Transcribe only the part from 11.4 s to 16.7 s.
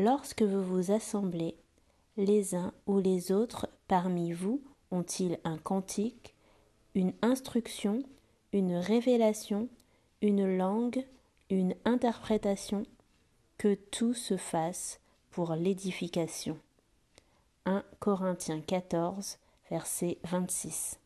une interprétation? Que tout se fasse pour l'édification.